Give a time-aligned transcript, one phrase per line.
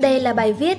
[0.00, 0.78] Đây là bài viết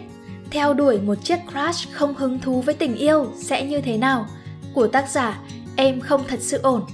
[0.52, 4.26] Theo đuổi một chiếc crush không hứng thú với tình yêu sẽ như thế nào
[4.73, 5.39] của tác giả
[5.76, 6.86] Em không thật sự ổn.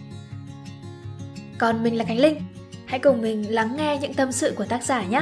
[1.57, 2.41] Còn mình là Khánh Linh,
[2.85, 5.21] hãy cùng mình lắng nghe những tâm sự của tác giả nhé.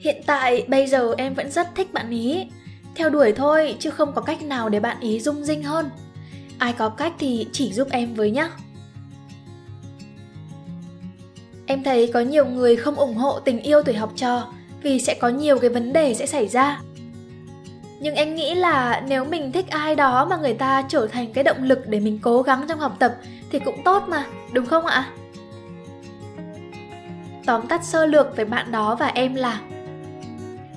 [0.00, 2.46] Hiện tại bây giờ em vẫn rất thích bạn ý
[2.94, 5.90] Theo đuổi thôi chứ không có cách nào để bạn ý rung rinh hơn
[6.62, 8.48] Ai có cách thì chỉ giúp em với nhé
[11.66, 14.52] Em thấy có nhiều người không ủng hộ tình yêu tuổi học trò
[14.82, 16.80] vì sẽ có nhiều cái vấn đề sẽ xảy ra.
[18.00, 21.44] Nhưng em nghĩ là nếu mình thích ai đó mà người ta trở thành cái
[21.44, 23.16] động lực để mình cố gắng trong học tập
[23.50, 25.10] thì cũng tốt mà, đúng không ạ?
[27.46, 29.60] Tóm tắt sơ lược về bạn đó và em là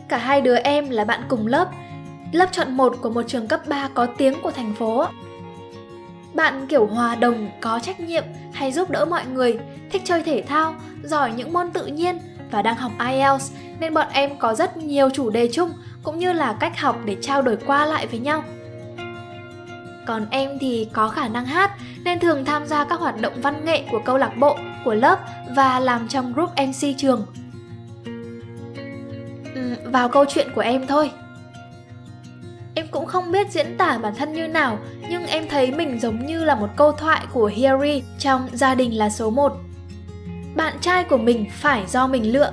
[0.07, 1.69] Cả hai đứa em là bạn cùng lớp,
[2.31, 5.05] lớp chọn một của một trường cấp 3 có tiếng của thành phố.
[6.35, 9.59] Bạn kiểu hòa đồng, có trách nhiệm, hay giúp đỡ mọi người,
[9.91, 12.19] thích chơi thể thao, giỏi những môn tự nhiên
[12.51, 15.71] và đang học IELTS nên bọn em có rất nhiều chủ đề chung
[16.03, 18.43] cũng như là cách học để trao đổi qua lại với nhau.
[20.07, 21.71] Còn em thì có khả năng hát
[22.03, 25.19] nên thường tham gia các hoạt động văn nghệ của câu lạc bộ, của lớp
[25.55, 27.25] và làm trong group MC trường.
[29.55, 31.11] Ừ, vào câu chuyện của em thôi.
[32.75, 36.25] Em cũng không biết diễn tả bản thân như nào, nhưng em thấy mình giống
[36.25, 39.53] như là một câu thoại của Harry trong Gia đình là số 1.
[40.55, 42.51] Bạn trai của mình phải do mình lựa.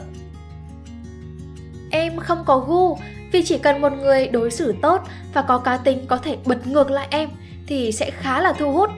[1.91, 2.99] Em không có gu,
[3.33, 5.03] vì chỉ cần một người đối xử tốt
[5.35, 7.31] và có cá tính có thể bật ngược lại em
[7.67, 8.91] thì sẽ khá là thu hút.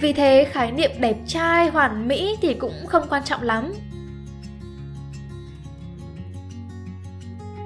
[0.00, 3.72] Vì thế khái niệm đẹp trai, hoàn mỹ thì cũng không quan trọng lắm.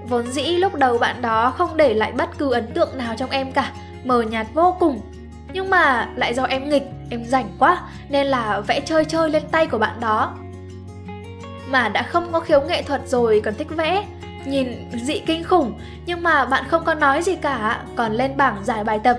[0.09, 3.31] Vốn dĩ lúc đầu bạn đó không để lại bất cứ ấn tượng nào trong
[3.31, 3.73] em cả,
[4.05, 5.01] mờ nhạt vô cùng.
[5.53, 9.43] Nhưng mà lại do em nghịch, em rảnh quá nên là vẽ chơi chơi lên
[9.51, 10.35] tay của bạn đó.
[11.69, 14.07] Mà đã không có khiếu nghệ thuật rồi còn thích vẽ,
[14.47, 18.65] nhìn dị kinh khủng nhưng mà bạn không có nói gì cả, còn lên bảng
[18.65, 19.19] giải bài tập.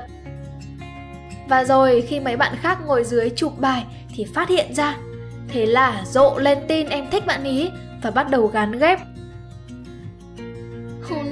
[1.50, 3.84] Và rồi khi mấy bạn khác ngồi dưới chụp bài
[4.16, 4.96] thì phát hiện ra.
[5.48, 7.70] Thế là rộ lên tin em thích bạn ý
[8.02, 9.00] và bắt đầu gán ghép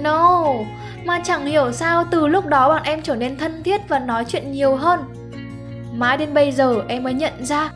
[0.06, 0.54] no,
[1.06, 4.26] mà chẳng hiểu sao từ lúc đó bọn em trở nên thân thiết và nói
[4.28, 5.00] chuyện nhiều hơn.
[5.94, 7.72] Mãi đến bây giờ em mới nhận ra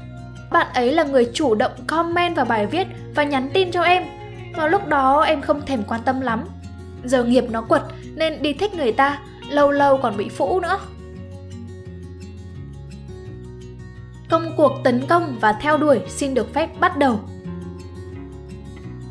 [0.51, 4.03] bạn ấy là người chủ động comment vào bài viết và nhắn tin cho em.
[4.57, 6.44] Mà lúc đó em không thèm quan tâm lắm.
[7.03, 7.81] Giờ nghiệp nó quật
[8.16, 9.19] nên đi thích người ta,
[9.50, 10.79] lâu lâu còn bị phũ nữa.
[14.29, 17.19] Công cuộc tấn công và theo đuổi xin được phép bắt đầu.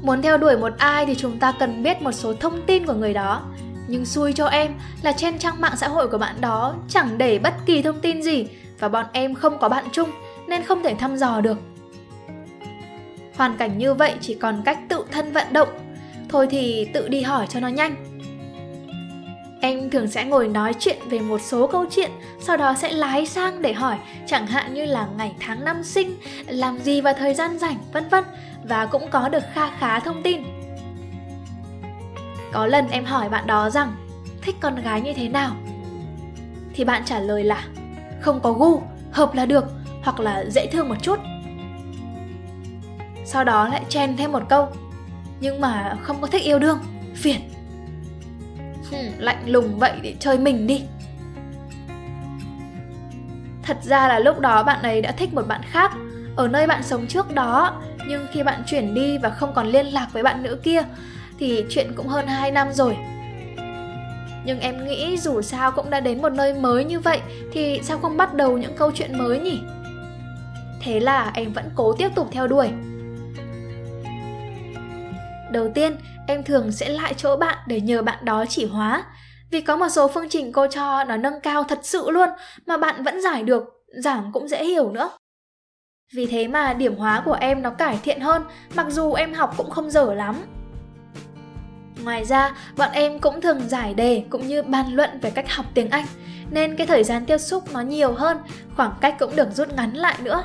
[0.02, 2.94] Muốn theo đuổi một ai thì chúng ta cần biết một số thông tin của
[2.94, 3.42] người đó.
[3.88, 7.38] Nhưng xui cho em là trên trang mạng xã hội của bạn đó chẳng để
[7.38, 8.48] bất kỳ thông tin gì
[8.78, 10.10] và bọn em không có bạn chung
[10.48, 11.58] nên không thể thăm dò được.
[13.36, 15.68] Hoàn cảnh như vậy chỉ còn cách tự thân vận động.
[16.28, 18.07] Thôi thì tự đi hỏi cho nó nhanh.
[19.60, 22.10] Em thường sẽ ngồi nói chuyện về một số câu chuyện,
[22.40, 23.96] sau đó sẽ lái sang để hỏi,
[24.26, 28.08] chẳng hạn như là ngày tháng năm sinh, làm gì vào thời gian rảnh, vân
[28.08, 28.24] vân
[28.64, 30.42] và cũng có được kha khá thông tin.
[32.52, 33.96] Có lần em hỏi bạn đó rằng
[34.42, 35.56] thích con gái như thế nào?
[36.74, 37.64] Thì bạn trả lời là
[38.20, 38.82] không có gu,
[39.12, 39.64] hợp là được
[40.02, 41.18] hoặc là dễ thương một chút.
[43.24, 44.68] Sau đó lại chen thêm một câu
[45.40, 46.78] Nhưng mà không có thích yêu đương
[47.14, 47.40] Phiền
[48.90, 50.82] hmm, Lạnh lùng vậy để chơi mình đi.
[53.68, 55.92] Thật ra là lúc đó bạn ấy đã thích một bạn khác
[56.36, 59.86] Ở nơi bạn sống trước đó Nhưng khi bạn chuyển đi và không còn liên
[59.86, 60.82] lạc với bạn nữ kia
[61.38, 62.96] Thì chuyện cũng hơn 2 năm rồi.
[64.44, 67.20] Nhưng em nghĩ dù sao cũng đã đến một nơi mới như vậy
[67.52, 69.60] Thì sao không bắt đầu những câu chuyện mới nhỉ?
[70.80, 72.68] Thế là em vẫn cố tiếp tục theo đuổi.
[75.52, 75.96] Đầu tiên,
[76.28, 79.04] em thường sẽ lại chỗ bạn để nhờ bạn đó chỉ hóa.
[79.50, 82.28] Vì có một số phương trình cô cho nó nâng cao thật sự luôn
[82.66, 83.64] mà bạn vẫn giải được,
[84.02, 85.10] giảng cũng dễ hiểu nữa.
[86.14, 88.44] Vì thế mà điểm hóa của em nó cải thiện hơn
[88.74, 90.36] mặc dù em học cũng không dở lắm.
[92.04, 95.66] Ngoài ra, bọn em cũng thường giải đề cũng như bàn luận về cách học
[95.74, 96.06] tiếng Anh,
[96.50, 98.38] nên cái thời gian tiếp xúc nó nhiều hơn,
[98.76, 100.44] khoảng cách cũng được rút ngắn lại nữa.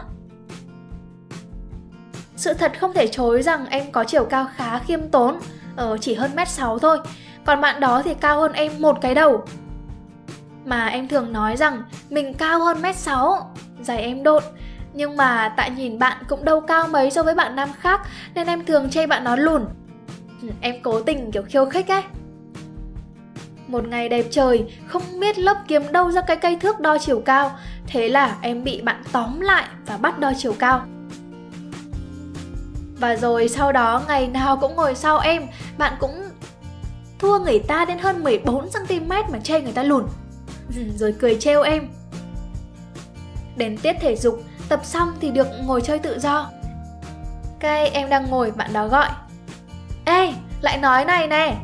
[2.36, 5.40] Sự thật không thể chối rằng em có chiều cao khá khiêm tốn,
[5.76, 6.98] ở chỉ hơn mét 6 thôi,
[7.46, 9.46] còn bạn đó thì cao hơn em một cái đầu.
[10.66, 14.44] Mà em thường nói rằng mình cao hơn mét 6, giày em độn,
[14.94, 18.02] nhưng mà tại nhìn bạn cũng đâu cao mấy so với bạn nam khác
[18.36, 19.66] nên em thường chê bạn nó lùn.
[20.42, 22.04] Ừ, em cố tình kiểu khiêu khích ấy.
[23.68, 27.22] Một ngày đẹp trời, không biết lớp kiếm đâu ra cái cây thước đo chiều
[27.26, 27.52] cao
[27.88, 30.86] Thế là em bị bạn tóm lại và bắt đo chiều cao
[33.04, 35.44] và rồi sau đó ngày nào cũng ngồi sau em.
[35.78, 36.24] Bạn cũng
[37.20, 40.04] thua người ta đến hơn 14cm mà chê người ta lùn.
[40.76, 41.90] Ừ, rồi cười trêu em.
[43.56, 46.50] Đến tiết thể dục, tập xong thì được ngồi chơi tự do.
[47.60, 49.10] Cái em đang ngồi bạn đó gọi.
[50.06, 51.56] Ê, lại nói này nè.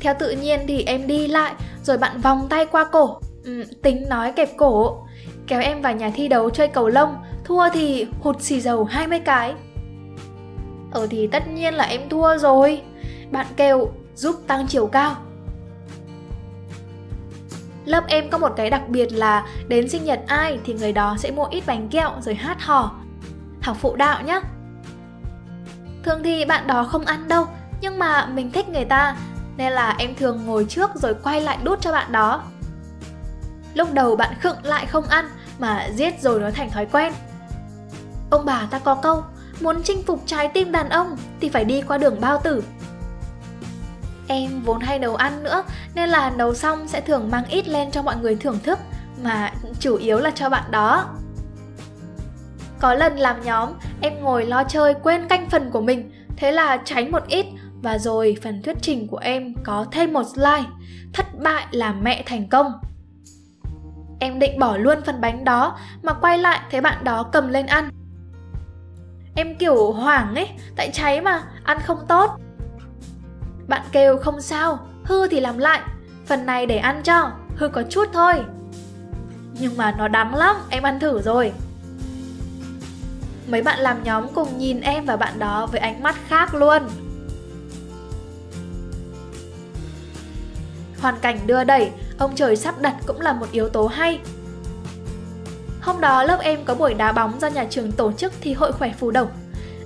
[0.00, 3.20] Theo tự nhiên thì em đi lại Rồi bạn vòng tay qua cổ.
[3.44, 5.06] Ừ, Tính nói kẹp cổ.
[5.46, 7.16] Kéo em vào nhà thi đấu chơi cầu lông.
[7.44, 9.54] Thua thì hụt xì dầu 20 cái.
[10.94, 12.82] Ờ thì tất nhiên là em thua rồi
[13.30, 15.16] Bạn kêu giúp tăng chiều cao
[17.84, 21.16] Lớp em có một cái đặc biệt là đến sinh nhật ai thì người đó
[21.18, 22.94] sẽ mua ít bánh kẹo rồi hát hò.
[23.62, 24.40] Học phụ đạo nhé.
[26.02, 27.46] Thường thì bạn đó không ăn đâu,
[27.80, 29.16] nhưng mà mình thích người ta
[29.56, 32.42] nên là em thường ngồi trước rồi quay lại đút cho bạn đó.
[33.74, 37.12] Lúc đầu bạn khựng lại không ăn mà giết rồi nó thành thói quen.
[38.30, 39.22] Ông bà ta có câu,
[39.60, 42.64] muốn chinh phục trái tim đàn ông thì phải đi qua đường bao tử.
[44.28, 45.64] Em vốn hay nấu ăn nữa
[45.94, 48.78] nên là nấu xong sẽ thường mang ít lên cho mọi người thưởng thức
[49.22, 51.08] mà chủ yếu là cho bạn đó.
[52.80, 53.70] Có lần làm nhóm,
[54.00, 57.46] em ngồi lo chơi quên canh phần của mình, thế là tránh một ít
[57.82, 60.70] và rồi phần thuyết trình của em có thêm một slide,
[61.12, 62.72] thất bại làm mẹ thành công.
[64.20, 67.66] Em định bỏ luôn phần bánh đó mà quay lại thấy bạn đó cầm lên
[67.66, 67.90] ăn.
[69.36, 72.30] Em kiểu hoảng ấy, tại cháy mà, ăn không tốt.
[73.68, 75.80] Bạn kêu không sao, hư thì làm lại,
[76.26, 78.34] phần này để ăn cho, hư có chút thôi.
[79.60, 81.52] Nhưng mà nó đắng lắm, em ăn thử rồi.
[83.48, 86.82] Mấy bạn làm nhóm cùng nhìn em và bạn đó với ánh mắt khác luôn.
[91.00, 94.20] Hoàn cảnh đưa đẩy, ông trời sắp đặt cũng là một yếu tố hay.
[95.84, 98.72] Hôm đó lớp em có buổi đá bóng do nhà trường tổ chức thi hội
[98.72, 99.28] khỏe phù đồng.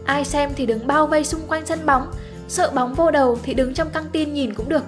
[0.05, 2.13] Ai xem thì đứng bao vây xung quanh sân bóng,
[2.49, 4.83] sợ bóng vô đầu thì đứng trong căng tin nhìn cũng được.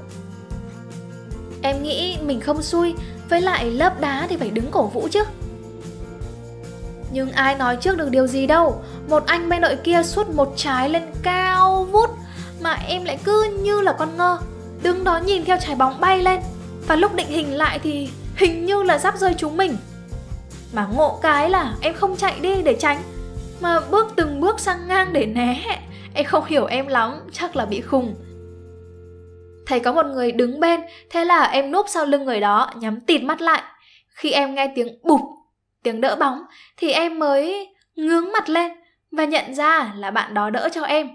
[1.62, 2.94] Em nghĩ mình không xui,
[3.28, 5.24] với lại lớp đá thì phải đứng cổ vũ chứ.
[7.12, 10.52] Nhưng ai nói trước được điều gì đâu Một anh bên đội kia suốt một
[10.56, 12.10] trái lên cao vút
[12.60, 14.38] Mà em lại cứ như là con ngơ
[14.82, 16.40] Đứng đó nhìn theo trái bóng bay lên
[16.86, 19.76] Và lúc định hình lại thì hình như là sắp rơi chúng mình
[20.72, 23.02] mà ngộ cái là em không chạy đi để tránh
[23.60, 25.80] Mà bước từng bước sang ngang để né
[26.14, 28.14] Em không hiểu em lắm, chắc là bị khùng
[29.66, 30.80] Thấy có một người đứng bên
[31.10, 33.62] Thế là em núp sau lưng người đó Nhắm tịt mắt lại
[34.08, 35.20] Khi em nghe tiếng bụp
[35.82, 36.42] tiếng đỡ bóng
[36.76, 38.72] thì em mới ngướng mặt lên
[39.10, 41.08] và nhận ra là bạn đó đỡ cho em.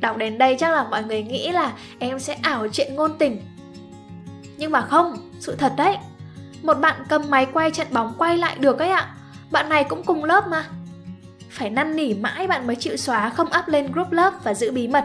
[0.00, 3.42] Đọc đến đây chắc là mọi người nghĩ là em sẽ ảo chuyện ngôn tình.
[4.58, 5.96] Nhưng mà không, sự thật đấy.
[6.66, 9.14] Một bạn cầm máy quay trận bóng quay lại được ấy ạ.
[9.50, 10.64] Bạn này cũng cùng lớp mà.
[11.50, 14.72] Phải năn nỉ mãi bạn mới chịu xóa không up lên group lớp và giữ
[14.72, 15.04] bí mật.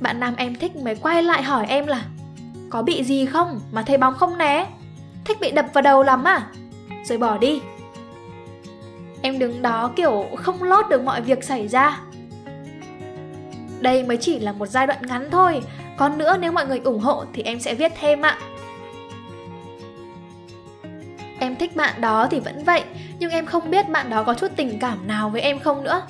[0.00, 2.04] Bạn nam em thích mới quay lại hỏi em là
[2.70, 4.66] Có bị gì không mà thấy bóng không né?
[5.24, 6.46] Thích bị đập vào đầu lắm à?
[7.04, 7.60] Rồi bỏ đi.
[9.22, 12.00] Em đứng đó kiểu không lót được mọi việc xảy ra.
[13.80, 15.62] Đây mới chỉ là một giai đoạn ngắn thôi,
[15.96, 18.38] còn nữa nếu mọi người ủng hộ thì em sẽ viết thêm ạ.
[21.52, 22.82] Em thích bạn đó thì vẫn vậy,
[23.18, 26.02] nhưng em không biết bạn đó có chút tình cảm nào với em không nữa.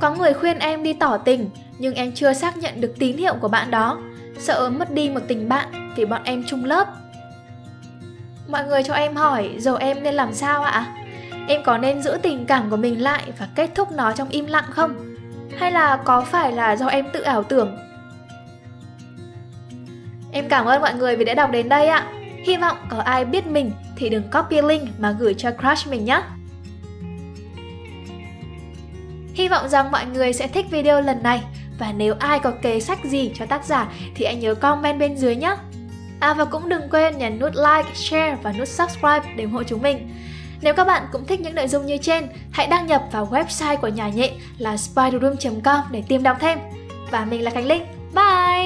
[0.00, 3.34] Có người khuyên em đi tỏ tình, nhưng em chưa xác nhận được tín hiệu
[3.40, 3.98] của bạn đó,
[4.38, 6.88] sợ mất đi một tình bạn vì bọn em chung lớp.
[8.48, 10.86] Mọi người cho em hỏi giờ em nên làm sao ạ?
[11.48, 14.46] Em có nên giữ tình cảm của mình lại và kết thúc nó trong im
[14.46, 15.16] lặng không?
[15.58, 17.78] Hay là có phải là do em tự ảo tưởng?
[20.32, 22.06] Em cảm ơn mọi người vì đã đọc đến đây ạ.
[22.44, 26.04] Hy vọng có ai biết mình thì đừng copy link mà gửi cho crush mình
[26.04, 26.22] nhé.
[29.34, 31.42] Hy vọng rằng mọi người sẽ thích video lần này
[31.78, 35.16] và nếu ai có kế sách gì cho tác giả thì hãy nhớ comment bên
[35.16, 35.56] dưới nhé.
[36.20, 39.62] À và cũng đừng quên nhấn nút like, share và nút subscribe để ủng hộ
[39.62, 40.08] chúng mình.
[40.62, 43.76] Nếu các bạn cũng thích những nội dung như trên, hãy đăng nhập vào website
[43.76, 46.58] của nhà nhện là spiderroom.com để tìm đọc thêm.
[47.10, 47.82] Và mình là Khánh Linh.
[48.14, 48.60] Bye!